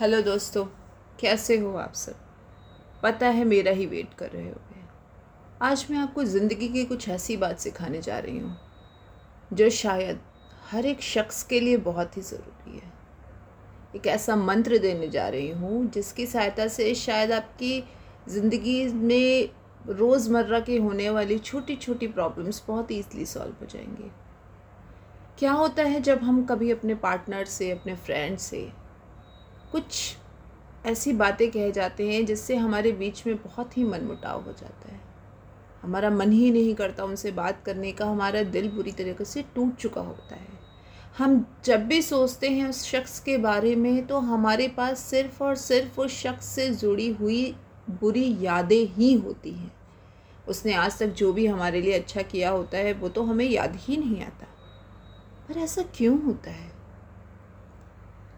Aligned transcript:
Hello 0.00 0.20
दोस्तों, 0.22 0.64
कैसे 1.20 1.56
हो 1.58 1.72
आप 1.78 1.92
सब? 1.94 2.14
पता 3.02 3.26
है 3.26 3.44
मेरा 3.44 3.72
ही 3.72 3.84
वेट 3.86 4.14
कर 4.14 4.30
रहे 4.30 4.44
होगे। 4.44 4.80
आज 5.62 5.86
मैं 5.90 5.98
आपको 5.98 6.24
ज़िंदगी 6.24 6.68
की 6.68 6.84
कुछ 6.84 7.08
ऐसी 7.08 7.36
बात 7.36 7.58
सिखाने 7.58 8.00
जा 8.02 8.18
रही 8.18 8.38
हूँ, 8.38 8.56
जो 9.52 9.70
शायद 9.70 10.20
हर 10.70 10.86
एक 10.86 11.02
शख्स 11.02 11.42
के 11.42 11.60
लिए 11.60 11.76
बहुत 11.76 12.16
ही 12.16 12.22
ज़रूरी 12.22 12.78
है। 12.78 12.92
एक 13.96 14.06
ऐसा 14.06 14.36
मंत्र 14.36 14.78
देने 14.78 15.08
जा 15.08 15.28
रही 15.28 15.50
हूँ, 15.50 15.90
जिसकी 15.90 16.26
सहायता 16.26 16.68
से 16.68 16.94
शायद 16.94 17.32
आपकी 17.32 17.82
ज़िंदगी 18.28 18.86
में 18.88 19.48
रोज़मर्रा 19.88 20.60
के 20.60 20.78
होने 20.78 21.10
वाली 21.10 21.38
छोटी 21.38 21.76
छोटी 21.76 22.06
प्रॉब्लम्स 22.08 22.62
बहुत 22.68 22.92
ईजली 22.92 23.26
सॉल्व 23.26 23.54
हो 23.60 23.66
जाएँगी। 23.66 24.10
क्या 25.38 25.52
होता 25.52 25.82
है 25.82 26.00
जब 26.00 26.22
हम 26.22 26.44
कभी 26.46 26.70
अपने 26.70 26.94
पार्टनर 26.94 27.44
से, 27.44 27.70
अपने 27.70 27.94
फ्रेंड 27.96 28.38
से 28.38 28.68
कुछ 29.74 30.16
ऐसी 30.86 31.12
बातें 31.12 31.50
कह 31.50 31.70
जाते 31.70 32.08
हैं 32.08 32.26
जिससे 32.26 32.56
हमारे 32.56 32.92
बीच 32.92 33.26
में 33.26 33.36
बहुत 33.36 33.78
ही 33.78 33.84
मनमुटाव 33.84 34.42
हो 34.42 34.52
जाता 34.52 34.92
है। 34.92 35.00
हमारा 35.82 36.10
मन 36.10 36.32
ही 36.32 36.50
नहीं 36.50 36.74
करता 36.74 37.04
उनसे 37.04 37.30
बात 37.30 37.62
करने 37.66 37.92
का, 37.92 38.06
हमारा 38.06 38.42
दिल 38.42 38.70
बुरी 38.70 38.92
तरीके 38.92 39.24
से 39.24 39.42
टूट 39.42 39.76
चुका 39.76 40.00
होता 40.00 40.34
है। 40.34 40.48
हम 41.18 41.46
जब 41.64 41.86
भी 41.86 42.02
सोचते 42.02 42.50
हैं 42.50 42.68
उस 42.68 42.84
शख्स 42.84 43.20
के 43.20 43.38
बारे 43.38 43.76
में 43.76 44.06
तो 44.06 44.18
हमारे 44.18 44.68
पास 44.68 45.00
सिर्फ़ 45.00 45.44
और 45.44 45.56
सिर्फ़ 45.56 46.00
उस 46.00 46.10
शख्स 46.10 46.46
से 46.46 46.70
जुड़ी 46.70 47.12
हुई 47.12 47.56
बुरी 47.90 48.36
यादें 48.40 48.86
ही 48.86 49.14
होती 49.14 49.50
हैं। 49.50 49.74
उसने 50.48 50.74
आज 50.74 50.98
तक 50.98 51.06
जो 51.06 51.32
भी 51.32 51.46
हमारे 51.46 51.80
लिए 51.80 51.92
अच्छा 51.92 52.22
किया 52.22 52.50
होता 52.50 52.78
है, 52.78 52.92
वो 52.92 53.08
तो 53.08 53.22
हमें 53.22 53.50
याद 53.50 53.76
ही 53.76 53.96
नहीं 53.96 54.22
आता। 54.22 54.46
पर 55.48 55.58
ऐसा 55.58 55.82
क्यों 55.82 56.22
होता 56.22 56.50
है? 56.50 56.73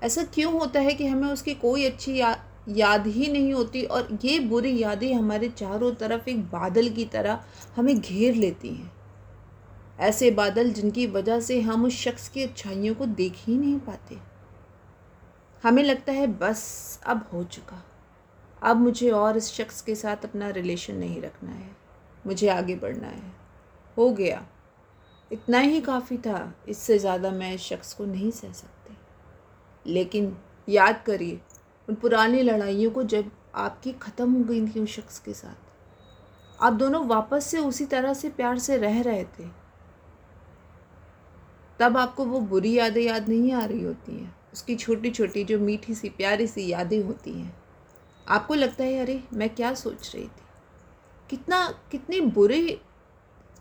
ऐसा 0.02 0.22
क्यों 0.24 0.52
होता 0.52 0.80
है 0.80 0.94
कि 0.94 1.06
हमें 1.06 1.28
उसकी 1.28 1.54
कोई 1.54 1.84
अच्छी 1.86 2.16
या, 2.16 2.36
याद 2.68 3.06
ही 3.06 3.28
नहीं 3.28 3.52
होती 3.52 3.84
और 3.84 4.18
ये 4.24 4.38
बुरी 4.38 4.82
यादें 4.82 5.14
हमारे 5.14 5.48
चारों 5.48 5.92
तरफ़ 5.92 6.28
एक 6.28 6.40
बादल 6.42 6.88
की 6.88 7.04
तरह 7.04 7.44
हमें 7.76 8.00
घेर 8.00 8.34
लेती 8.34 8.68
हैं। 8.68 8.92
ऐसे 10.00 10.30
बादल 10.30 10.72
जिनकी 10.72 11.06
वजह 11.06 11.40
से 11.40 11.60
हम 11.60 11.84
उस 11.84 11.96
शख्स 11.96 12.28
की 12.28 12.42
अच्छाइयों 12.42 12.94
को 12.94 13.06
देख 13.06 13.32
ही 13.38 13.56
नहीं 13.58 13.78
पाते। 13.78 14.18
हमें 15.62 15.82
लगता 15.82 16.12
है 16.12 16.26
बस 16.26 17.00
अब 17.06 17.28
हो 17.32 17.44
चुका। 17.44 17.82
अब 18.62 18.76
मुझे 18.76 19.10
और 19.10 19.36
इस 19.36 19.52
शख्स 19.52 19.80
के 19.80 19.94
साथ 19.94 20.24
अपना 20.24 20.50
रिलेशन 20.50 20.94
नहीं 20.94 21.22
रखना 21.22 21.50
है। 21.50 21.70
मुझे 22.26 22.48
आगे 22.48 22.74
बढ़ना 22.74 23.08
है। 23.08 23.34
हो 23.96 24.10
गया। 24.10 24.46
इतना 25.32 25.58
ही 25.58 25.80
काफ़ी 25.80 26.16
था। 26.16 26.54
इससे 26.68 26.98
ज़्यादा 26.98 27.30
मैं 27.30 27.54
इस 27.54 27.60
शख्स 27.60 27.94
को 27.94 28.04
नहीं 28.04 28.30
सह 28.30 28.52
सकती। 28.52 28.75
लेकिन 29.86 30.38
याद 30.68 31.02
करिए, 31.06 31.40
उन 31.88 31.94
पुरानी 31.94 32.42
लड़ाइयों 32.42 32.90
को 32.90 33.02
जब 33.02 33.30
आपकी 33.54 33.92
ख़त्म 33.92 34.32
हो 34.32 34.44
गई 34.44 34.68
थी 34.68 34.80
उस 34.80 34.90
शख्स 34.90 35.18
के 35.18 35.32
साथ, 35.32 35.66
आप 36.62 36.72
दोनों 36.72 37.06
वापस 37.06 37.46
से 37.46 37.58
उसी 37.58 37.86
तरह 37.86 38.14
से 38.14 38.28
प्यार 38.28 38.58
से 38.58 38.76
रह 38.76 39.02
रहे 39.02 39.24
थे। 39.24 39.66
तब 41.78 41.96
आपको 41.96 42.24
वो 42.24 42.40
बुरी 42.40 42.72
यादें 42.72 43.02
याद 43.02 43.28
नहीं 43.28 43.52
आ 43.52 43.64
रही 43.64 43.84
होती 43.84 44.18
हैं। 44.18 44.36
उसकी 44.52 44.76
छोटी 44.76 45.10
छोटी 45.10 45.44
जो 45.44 45.58
मीठी 45.58 45.94
सी 45.94 46.08
प्यारी 46.08 46.46
सी 46.46 46.68
यादें 46.68 47.04
होती 47.04 47.32
हैं। 47.32 47.56
आपको 48.28 48.54
लगता 48.54 48.84
है, 48.84 48.98
अरे, 48.98 49.24
मैं 49.32 49.54
क्या 49.54 49.74
सोच 49.74 50.14
रही 50.14 50.24
थी? 50.24 50.42
कितना, 51.30 51.80
कितने 51.90 52.20
बुरे 52.20 52.80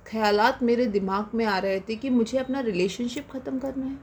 ख्यालात 0.07 0.63
मेरे 0.63 0.85
दिमाग 0.85 1.29
में 1.35 1.45
आ 1.45 1.57
रहे 1.57 1.79
थे 1.79 1.95
कि 1.95 2.09
मुझे 2.09 2.37
अपना 2.37 2.59
रिलेशनशिप 2.59 3.29
ख़त्म 3.31 3.59
करना 3.59 3.85
है। 3.85 3.97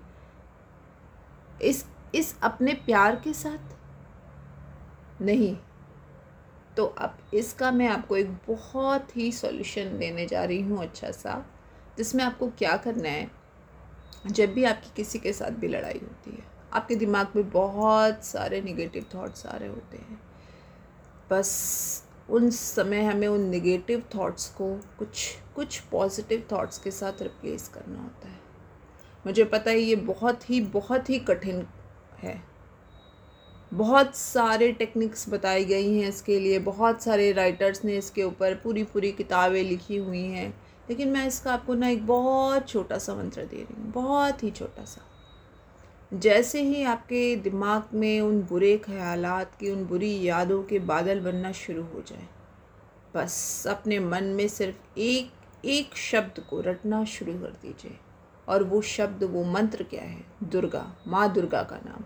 इस 1.62 1.86
इस 2.14 2.40
अपने 2.42 2.74
प्यार 2.74 3.16
के 3.16 3.32
साथ? 3.32 3.76
नहीं। 5.22 5.56
तो 6.76 6.84
अब 6.84 7.18
इसका 7.34 7.70
मैं 7.70 7.88
आपको 7.88 8.16
एक 8.16 8.30
बहुत 8.30 9.16
ही 9.16 9.32
सॉल्यूशन 9.32 9.98
देने 9.98 10.26
जा 10.26 10.44
रही 10.44 10.62
हूँ 10.62 10.82
अच्छा 10.82 11.10
सा, 11.10 11.46
जिसमें 11.96 12.24
आपको 12.24 12.48
क्या 12.48 12.76
करना 12.76 13.08
है? 13.08 13.30
जब 14.26 14.52
भी 14.52 14.64
आपकी 14.64 14.90
किसी 14.96 15.18
के 15.18 15.32
साथ 15.32 15.50
भी 15.50 15.68
लड़ाई 15.68 15.98
होती 16.02 16.30
है, 16.30 16.44
आपके 16.72 16.96
दिमाग 16.96 17.28
में 17.36 17.50
बहुत 17.50 18.24
सारे 18.24 18.62
निगेटिव 18.62 19.06
थॉट्स 19.14 19.46
आ 19.46 19.56
रहे 19.56 19.68
होते 19.68 19.96
हैं। 19.96 20.22
बस 21.30 22.04
उन 22.30 22.50
समय 22.50 23.02
हमें 23.02 23.28
उन 23.28 23.40
निगेटिव 23.40 24.02
थॉट्स 24.14 24.48
को 24.48 24.80
कुछ 24.98 25.38
कुछ 25.56 25.80
पॉजिटिव 25.80 26.48
थॉट्स 26.52 26.78
के 26.78 26.90
साथ 26.90 27.22
रिप्लेस 27.22 27.68
करना 27.68 28.02
होता 28.02 28.28
है। 28.28 28.40
मुझे 29.26 29.44
पता 29.44 29.70
है 29.70 29.78
ये 29.78 29.96
बहुत 29.96 30.50
ही 30.50 30.60
बहुत 30.60 31.10
ही 31.10 31.18
कठिन 31.18 31.66
है। 32.22 32.40
बहुत 33.72 34.16
सारे 34.16 34.72
टेक्निक्स 34.72 35.28
बताई 35.28 35.64
गई 35.64 35.94
हैं 35.94 36.08
इसके 36.08 36.38
लिए, 36.40 36.58
बहुत 36.58 37.02
सारे 37.02 37.30
राइटर्स 37.32 37.84
ने 37.84 37.96
इसके 37.96 38.24
ऊपर 38.24 38.54
पूरी 38.54 38.82
पूरी 38.84 39.12
किताबें 39.12 39.62
लिखी 39.62 39.96
हुई 39.96 40.24
हैं। 40.24 40.48
लेकिन 40.90 41.08
मैं 41.08 41.26
इसका 41.26 41.52
आपको 41.52 41.74
ना 41.74 41.88
एक 41.88 42.06
बहुत 42.06 42.68
छोटा 42.68 42.98
सा 42.98 43.14
मंत्र 43.14 43.44
दे 43.44 43.56
रही 43.56 43.74
हूँ, 43.74 43.90
बहुत 43.92 44.42
ही 44.42 44.50
छोटा 44.50 44.84
सा। 44.84 45.08
जैसे 46.12 46.62
ही 46.62 46.82
आपके 46.84 47.24
दिमाग 47.36 47.94
में 47.94 48.20
उन 48.20 48.42
बुरे 48.42 48.76
ख्यालात 48.78 49.54
की, 49.54 49.70
उन 49.70 49.84
बुरी 49.84 50.12
यादों 50.22 50.62
के 50.62 50.78
बादल 50.78 51.20
बनना 51.20 51.52
शुरू 51.54 51.82
हो 51.84 52.02
जाए, 52.08 52.26
बस 53.14 53.66
अपने 53.68 53.98
मन 54.00 54.24
में 54.26 54.46
सिर्फ़ 54.48 54.98
एक 54.98 55.30
एक 55.64 55.96
शब्द 55.96 56.42
को 56.50 56.60
रटना 56.60 57.04
शुरू 57.04 57.32
कर 57.32 57.50
दीजिए। 57.62 57.98
और 58.48 58.62
वो 58.62 58.80
शब्द, 58.80 59.22
वो 59.24 59.44
मंत्र 59.44 59.82
क्या 59.82 60.02
है? 60.02 60.24
दुर्गा, 60.44 60.96
माँ 61.08 61.32
दुर्गा 61.32 61.62
का 61.62 61.76
नाम। 61.76 62.04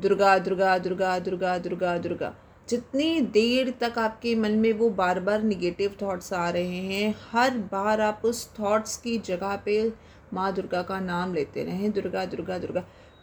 दुर्गा 0.00 0.38
दुर्गा 0.38 0.78
दुर्गा 0.78 1.18
दुर्गा 1.18 1.58
दुर्गा 1.58 1.98
दुर्गा। 1.98 2.34
जितनी 2.68 3.20
देर 3.20 3.74
तक 3.80 3.98
आपके 3.98 4.34
मन 4.34 4.50
में 4.50 4.72
वो 4.72 4.90
बार 4.90 5.20
बार 5.20 5.42
निगेटिव 5.42 5.96
थॉट्स 6.02 6.32
आ 6.32 6.50
रहे 6.50 6.76
हैं, 6.76 7.14
हर 7.32 7.58
बार 7.58 8.00
आप 8.00 8.22
उस 8.24 8.50
थॉट्स 8.60 8.96
की 8.96 9.18
जगह 9.18 9.56
पे 9.56 9.92
माँ 10.34 10.52
दुर्गा 10.52 10.82
का 10.82 11.00
नाम 11.00 11.34
लेते 11.34 11.64
रहें। 11.64 11.92
दुर्गा 11.92 12.24
दुर्गा 12.24 12.58
दुर्गा। 12.58 12.80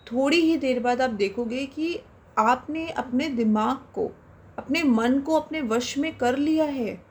थोड़ी 0.08 0.38
ही 0.38 0.58
देर 0.58 0.80
बाद 0.80 1.02
आप 1.02 1.10
देखोगे 1.10 1.66
कि 1.66 2.00
आपने 2.38 2.90
अपने 2.90 3.28
दिमाग 3.28 3.78
को, 3.78 4.12
अपने 4.58 4.84
मन 4.84 5.20
को 5.20 5.36
अपने 5.36 5.62
वश 5.62 5.98
में 5.98 6.18
कर 6.18 6.38
लिया 6.38 6.66
है। 6.66 7.02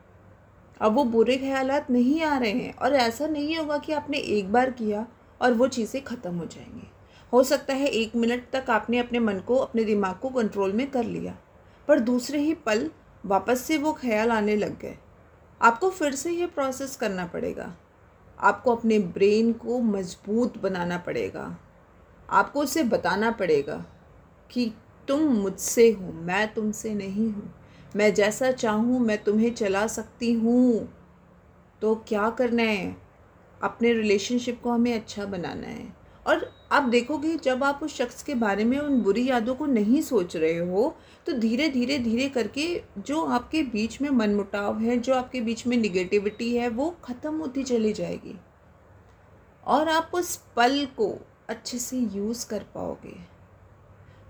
अब 0.81 0.93
वो 0.93 1.05
बुरे 1.05 1.37
ख्यालात 1.37 1.91
नहीं 1.91 2.23
आ 2.23 2.39
रहे 2.39 2.51
हैं 2.51 2.75
और 2.75 2.95
ऐसा 2.95 3.27
नहीं 3.27 3.57
होगा 3.57 3.79
कि 3.79 3.93
आपने 3.93 4.19
एक 4.19 4.53
बार 4.53 4.71
किया। 4.71 5.07
और 5.43 5.53
वो 5.53 5.69
चीज़ें 5.69 6.05
ख़त्म 6.05 6.35
हो 6.35 6.47
जाएँगी। 6.47 6.91
हो 7.33 7.43
सकता 7.43 7.75
है 7.75 7.87
एक 7.87 8.17
मिनट 8.17 8.45
तक 8.53 8.71
आपने 8.71 8.99
अपने 8.99 9.19
मन 9.19 9.39
को, 9.39 9.57
अपने 9.57 9.85
दिमाग 9.85 10.15
को 10.15 10.29
कंट्रोल 10.29 10.73
में 10.73 10.91
कर 10.91 11.05
लिया, 11.05 11.37
पर 11.89 12.01
दूसरे 12.01 12.39
ही 12.39 12.55
पल 12.55 12.91
वापस 13.27 13.61
से 13.61 13.79
वो 13.79 13.93
ख्याल 13.93 14.31
आने 14.31 14.57
लग 14.57 14.81
गए। 14.81 14.97
आपको 15.63 15.91
फिर 15.91 16.15
से 16.15 16.31
ये 16.31 16.47
प्रोसेस 16.47 16.97
करना 16.97 17.27
पड़ेगा। 17.27 17.77
आपको 18.41 18.77
अपने 18.77 18.99
ब्रेन 18.99 19.53
को 19.53 19.81
मज़बूत 19.81 20.59
बनाना 20.59 20.99
पड़ेगा। 20.99 21.59
आपको 22.31 22.61
उसे 22.61 22.83
बताना 22.83 23.31
पड़ेगा 23.31 23.85
कि 24.51 24.73
तुम 25.09 25.21
मुझसे 25.21 25.91
हो, 25.91 26.13
मैं 26.13 26.55
तुमसे 26.55 26.95
नहीं 26.95 27.33
हूँ। 27.33 27.55
मैं 27.97 28.15
जैसा 28.15 28.53
चाहूँ, 28.53 29.01
मैं 29.01 29.25
तुम्हें 29.25 29.55
चला 29.55 29.87
सकती 29.87 30.33
हूँ। 30.33 30.89
तो 31.83 31.95
क्या 31.95 32.31
करना 32.31 32.63
है? 32.63 33.10
अपने 33.61 33.93
रिलेशनशिप 33.93 34.61
को 34.63 34.71
हमें 34.71 34.95
अच्छा 34.95 35.25
बनाना 35.27 35.67
है। 35.67 35.93
और 36.27 36.51
आप 36.73 36.83
देखोगे, 36.85 37.35
जब 37.37 37.65
आप 37.65 37.81
उस 37.83 37.97
शख्स 37.97 38.23
के 38.23 38.35
बारे 38.35 38.65
में 38.65 38.79
उन 38.79 39.01
बुरी 39.03 39.29
यादों 39.29 39.55
को 39.55 39.67
नहीं 39.67 40.01
सोच 40.03 40.37
रहे 40.37 40.59
हो 40.59 40.95
तो 41.27 41.33
धीरे 41.33 41.69
धीरे 41.69 41.99
धीरे 41.99 42.29
करके 42.29 42.67
जो 42.99 43.25
आपके 43.27 43.63
बीच 43.63 44.01
में 44.03 44.09
मनमुटाव 44.11 44.79
है, 44.79 44.97
जो 44.99 45.15
आपके 45.15 45.41
बीच 45.41 45.67
में 45.67 45.77
निगेटिविटी 45.77 46.55
है, 46.57 46.69
वो 46.69 46.95
ख़त्म 47.05 47.35
होती 47.37 47.63
चली 47.63 47.93
जाएगी। 47.93 48.37
और 49.65 49.89
आप 49.89 50.11
उस 50.15 50.37
पल 50.57 50.85
को 50.97 51.15
अच्छे 51.49 51.79
से 51.79 51.99
यूज़ 51.99 52.47
कर 52.49 52.65
पाओगे। 52.75 53.17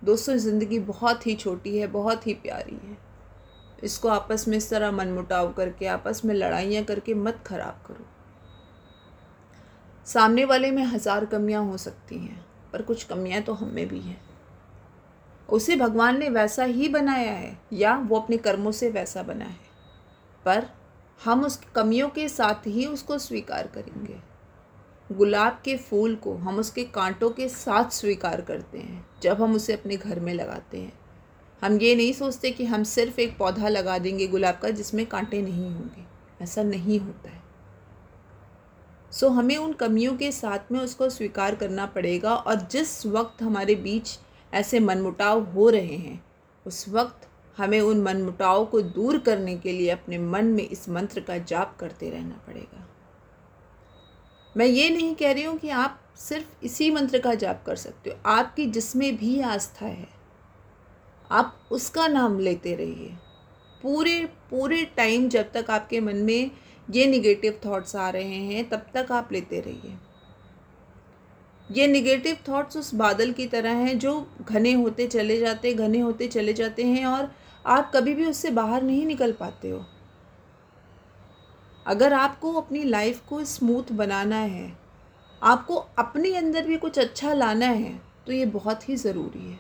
दोस्तों, 0.05 0.37
ज़िंदगी 0.37 0.79
बहुत 0.79 1.27
ही 1.27 1.35
छोटी 1.35 1.77
है, 1.79 1.87
बहुत 1.89 2.27
ही 2.27 2.35
प्यारी 2.37 2.79
है। 2.85 2.97
इसको 3.83 4.09
आपस 4.09 4.49
में 4.49 4.57
इस 4.57 4.71
तरह 4.71 4.93
मनमुटाव 4.93 5.53
करके, 5.53 5.87
आपस 5.87 6.25
में 6.25 6.35
लड़ाइयाँ 6.35 6.85
करके 6.85 7.15
मत 7.17 7.43
ख़राब 7.47 7.83
करो। 7.87 8.07
सामने 10.07 10.45
वाले 10.45 10.71
में 10.71 10.83
हज़ार 10.85 11.25
कमियाँ 11.27 11.65
हो 11.65 11.77
सकती 11.77 12.19
हैं, 12.19 12.45
पर 12.73 12.83
कुछ 12.83 13.05
कमियाँ 13.05 13.43
तो 13.43 13.53
हमें 13.53 13.87
भी 13.89 14.01
हैं। 14.01 14.21
उसे 15.49 15.77
भगवान 15.77 16.19
ने 16.19 16.29
वैसा 16.29 16.65
ही 16.65 16.89
बनाया 16.89 17.33
है, 17.33 17.57
या 17.73 17.97
वो 17.99 18.19
अपने 18.19 18.37
कर्मों 18.37 18.73
से 18.73 18.91
वैसा 18.91 19.23
बना 19.23 19.45
है। 19.45 19.69
पर 20.45 20.67
हम 21.21 21.45
उस 21.45 21.61
कमियों 21.75 22.09
के 22.09 22.29
साथ 22.29 22.67
ही 22.67 22.87
उसको 22.87 23.19
स्वीकार 23.19 23.67
करेंगे। 23.67 24.19
गुलाब 25.11 25.61
के 25.65 25.77
फूल 25.77 26.15
को 26.15 26.35
हम 26.37 26.59
उसके 26.59 26.85
कांटों 26.85 27.31
के 27.31 27.49
साथ 27.49 27.91
स्वीकार 27.91 28.41
करते 28.41 28.79
हैं, 28.79 29.05
जब 29.23 29.43
हम 29.43 29.55
उसे 29.55 29.73
अपने 29.73 29.97
घर 29.97 30.21
में 30.21 30.33
लगाते 30.35 30.79
हैं। 30.79 30.93
हम 31.63 31.79
ये 31.79 31.95
नहीं 31.95 32.13
सोचते 32.13 32.51
कि 32.51 32.65
हम 32.65 32.85
सिर्फ़ 32.85 33.21
एक 33.21 33.37
पौधा 33.39 33.69
लगा 33.69 33.99
देंगे 33.99 34.27
गुलाब 34.27 34.59
का 34.59 34.71
जिसमें 34.71 35.05
कांटे 35.07 35.43
नहीं 35.43 35.71
होंगे। 35.71 36.05
ऐसा 36.45 36.63
नहीं 36.63 36.99
होता 37.01 37.31
है। 37.31 37.40
सो 39.13 39.27
so, 39.27 39.33
हमें 39.35 39.57
उन 39.57 39.73
कमियों 39.73 40.17
के 40.17 40.33
साथ 40.33 40.73
में 40.73 40.81
उसको 40.81 41.09
स्वीकार 41.11 41.55
करना 41.55 41.87
पड़ेगा 41.87 42.35
और 42.35 42.55
जिस 42.55 43.07
वक्त 43.07 43.43
हमारे 43.43 43.75
बीच 43.75 44.19
ऐसे 44.55 44.81
मनमुटाव 44.81 45.45
हो 45.45 45.69
रहे 45.71 45.97
हैं 45.97 46.25
उस 46.67 46.89
वक्त 46.89 47.29
हमें 47.57 47.81
उन 47.81 48.03
मनमुटाव 48.03 48.65
को 48.65 48.81
दूर 48.81 49.19
करने 49.19 49.57
के 49.57 49.73
लिए 49.73 49.91
अपने 49.91 50.19
मन 50.19 50.45
में 50.45 50.69
इस 50.69 50.89
मंत्र 50.89 51.21
का 51.21 51.39
जाप 51.39 51.77
करते 51.81 52.11
रहना 52.11 52.41
पड़ेगा। 52.47 52.87
मैं 54.57 54.67
ये 54.67 54.89
नहीं 54.91 55.15
कह 55.15 55.33
रही 55.33 55.45
हूँ 55.45 55.59
कि 55.59 55.69
आप 55.69 56.01
सिर्फ़ 56.17 56.65
इसी 56.65 56.91
मंत्र 56.91 57.19
का 57.19 57.35
जाप 57.35 57.63
कर 57.67 57.77
सकते 57.77 58.11
हो। 58.11 58.17
आपकी 58.27 58.67
जिसमें 58.67 59.17
भी 59.17 59.41
आस्था 59.41 59.87
है 59.87 60.09
आप 61.31 61.69
उसका 61.71 62.07
नाम 62.09 62.39
लेते 62.39 62.75
रहिए। 62.75 63.13
पूरे 63.83 64.25
पूरे 64.51 64.85
टाइम 64.85 65.29
जब 65.29 65.53
तक 65.53 65.71
आपके 65.71 66.01
मन 66.01 66.17
में 66.17 66.51
ये 66.89 67.07
निगेटिव 67.07 67.61
थॉट्स 67.67 67.97
आ 67.97 68.09
रहे 68.11 68.25
हैं, 68.25 68.69
तब 68.69 68.87
तक 68.95 69.13
आप 69.13 69.33
लेते 69.33 69.61
रहिए। 69.61 69.97
ये 71.69 71.87
निगेटिव 71.87 72.37
थॉट्स 72.49 72.77
उस 72.77 72.95
बादल 72.95 73.33
की 73.33 73.47
तरह 73.47 73.77
हैं 73.77 73.99
जो 73.99 74.27
घने 74.43 74.73
होते 74.73 75.07
चले 75.07 75.39
जाते, 75.39 75.73
घने 75.75 76.01
होते 76.01 76.29
चले 76.29 76.53
जाते 76.53 76.85
हैं 76.85 77.05
और 77.07 77.31
आप 77.67 77.91
कभी 77.95 78.15
भी 78.15 78.25
उससे 78.25 78.51
बाहर 78.51 78.83
नहीं 78.83 79.07
निकल 79.07 79.33
पाते 79.33 79.71
हो। 79.71 79.85
अगर 81.87 82.13
आपको 82.13 82.53
अपनी 82.53 82.83
लाइफ 82.85 83.21
को 83.29 83.45
स्मूथ 83.45 83.93
बनाना 83.93 84.37
है, 84.37 84.73
आपको 85.43 85.75
अपने 85.99 86.35
अंदर 86.37 86.67
भी 86.67 86.77
कुछ 86.77 86.99
अच्छा 86.99 87.33
लाना 87.35 87.67
है 87.67 88.01
तो 88.27 88.33
ये 88.33 88.47
बहुत 88.49 88.89
ही 88.89 88.97
ज़रूरी 88.97 89.51
है। 89.51 89.59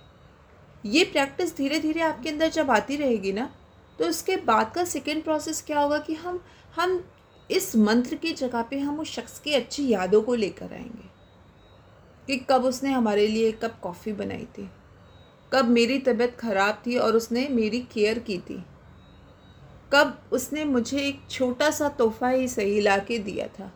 ये 0.85 1.05
प्रैक्टिस 1.05 1.57
धीरे 1.57 1.79
धीरे 1.79 2.01
आपके 2.01 2.29
अंदर 2.29 2.49
जब 2.51 2.71
आती 2.71 2.97
रहेगी 2.97 3.33
ना 3.33 3.49
तो 4.01 4.07
उसके 4.07 4.37
बाद 4.37 4.73
का 4.75 4.85
सेकेंड 4.85 5.23
प्रोसेस 5.25 5.63
क्या 5.63 5.81
होगा 5.81 5.99
कि 5.99 6.15
हम 6.15 6.43
हम 6.77 7.05
इस 7.51 7.75
मंत्र 7.77 8.15
की 8.15 8.33
जगह 8.33 8.63
पे 8.63 8.79
हम 8.79 9.01
उस 9.01 9.11
शख्स 9.11 9.39
की 9.39 9.55
अच्छी 9.55 9.87
यादों 9.89 10.23
को 10.23 10.35
लेकर 10.35 10.73
आएँगे। 10.73 11.09
कि 12.27 12.37
कब 12.51 12.65
उसने 12.65 12.93
हमारे 12.93 13.27
लिए 13.27 13.53
कप 13.53 13.79
कॉफ़ी 13.83 14.13
बनाई 14.13 14.47
थी, 14.59 14.69
कब 15.53 15.65
मेरी 15.65 15.99
तबीयत 15.99 16.37
ख़राब 16.37 16.83
थी 16.87 16.97
और 16.97 17.17
उसने 17.17 17.47
मेरी 17.49 17.81
केयर 17.93 18.19
की 18.19 18.39
थी, 18.39 18.63
कब 19.93 20.19
उसने 20.33 20.65
मुझे 20.65 20.99
एक 20.99 21.21
छोटा 21.31 21.71
सा 21.71 21.89
तोहफ़ा 21.89 22.29
ही 22.29 22.49
सही 22.49 22.81
ला 22.81 22.99
के 22.99 23.19
दिया 23.19 23.47
था, 23.49 23.73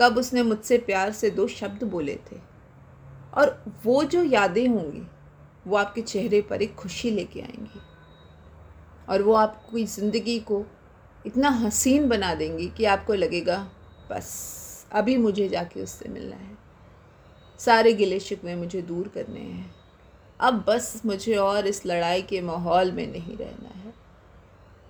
कब 0.00 0.18
उसने 0.18 0.42
मुझसे 0.42 0.78
प्यार 0.78 1.12
से 1.12 1.30
दो 1.30 1.46
शब्द 1.48 1.84
बोले 1.84 2.18
थे। 2.32 2.40
और 3.34 3.62
वो 3.84 4.02
जो 4.04 4.22
यादें 4.24 4.68
होंगी 4.68 5.02
वो 5.66 5.76
आपके 5.76 6.02
चेहरे 6.02 6.40
पर 6.40 6.62
एक 6.62 6.74
खुशी 6.74 7.10
लेके 7.10 7.40
आएँगी। 7.40 7.80
और 9.08 9.22
वो 9.22 9.34
आपकी 9.34 9.84
ज़िंदगी 9.84 10.38
को 10.38 10.64
इतना 11.26 11.48
हसीन 11.48 12.08
बना 12.08 12.34
देंगी 12.34 12.68
कि 12.68 12.84
आपको 12.84 13.14
लगेगा, 13.14 13.70
बस, 14.10 14.86
अभी 14.92 15.16
मुझे 15.16 15.48
जाके 15.48 15.82
उससे 15.82 16.08
मिलना 16.08 16.36
है। 16.36 16.56
सारे 17.58 17.92
गिले 17.92 18.20
शिकवे 18.20 18.54
मुझे 18.54 18.82
दूर 18.82 19.08
करने 19.08 19.40
हैं। 19.40 19.74
अब 20.40 20.64
बस 20.68 21.02
मुझे 21.06 21.36
और 21.36 21.66
इस 21.66 21.86
लड़ाई 21.86 22.22
के 22.22 22.40
माहौल 22.40 22.92
में 22.92 23.06
नहीं 23.06 23.36
रहना 23.36 23.68
है। 23.68 23.94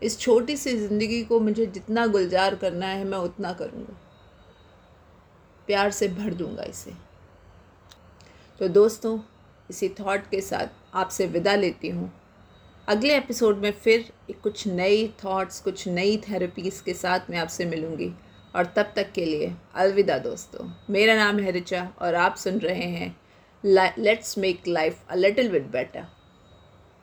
इस 0.02 0.18
छोटी 0.20 0.56
सी 0.56 0.76
ज़िंदगी 0.76 1.22
को 1.22 1.40
मुझे 1.40 1.66
जितना 1.66 2.06
गुलजार 2.06 2.54
करना 2.54 2.86
है, 2.86 3.04
मैं 3.04 3.18
उतना 3.18 3.52
करूँगा। 3.52 3.96
प्यार 5.66 5.90
से 5.90 6.08
भर 6.08 6.34
दूँगा 6.34 6.62
इसे। 6.62 6.92
तो 8.60 8.68
दोस्तों 8.68 9.18
इसी 9.70 9.88
थॉट 9.88 10.28
के 10.30 10.40
साथ 10.40 10.66
आपसे 10.94 11.26
विदा 11.26 11.54
लेती 11.54 11.88
हूँ। 11.88 12.12
अगले 12.88 13.16
एपिसोड 13.16 13.58
में 13.58 13.70
फिर 13.72 14.12
कुछ 14.42 14.66
नई 14.66 15.06
थॉट्स 15.24 15.60
कुछ 15.60 15.86
नई 15.88 16.16
थेरेपीज़ 16.16 16.82
के 16.82 16.94
साथ 16.94 17.30
मैं 17.30 17.38
आपसे 17.38 17.64
मिलूँगी। 17.64 18.12
और 18.56 18.66
तब 18.66 18.92
तक 18.96 19.12
के 19.12 19.24
लिए 19.24 19.52
अलविदा 19.74 20.18
दोस्तों। 20.18 20.70
मेरा 20.90 21.14
नाम 21.14 21.38
है 21.38 21.50
रिचा 21.50 21.88
और 22.02 22.14
आप 22.14 22.36
सुन 22.36 22.58
रहे 22.58 22.84
हैं 22.90 23.16
let's 23.98 24.38
make 24.38 24.68
life 24.68 24.98
a 25.10 25.14
little 25.14 25.50
bit 25.50 25.62
better 25.62 26.06